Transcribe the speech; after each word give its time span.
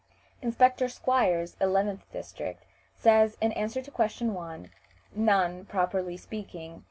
Inspector 0.41 0.89
Squires, 0.89 1.55
11th 1.61 2.09
district, 2.11 2.65
says, 2.95 3.37
in 3.39 3.51
answer 3.51 3.83
to 3.83 3.91
question 3.91 4.33
1: 4.33 4.71
"None, 5.15 5.65
properly 5.65 6.17
speaking. 6.17 6.79